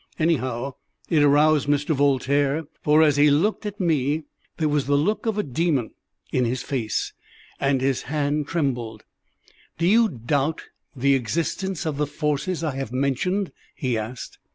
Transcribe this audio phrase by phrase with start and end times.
[0.17, 0.73] Anyhow
[1.11, 1.93] it aroused Mr.
[1.93, 4.23] Voltaire, for, as he looked at me,
[4.57, 5.91] there was the look of a demon
[6.31, 7.13] in his face,
[7.59, 9.03] and his hand trembled.
[9.77, 10.63] "Do you doubt
[10.95, 14.39] the existence of the forces I have mentioned?" he asked.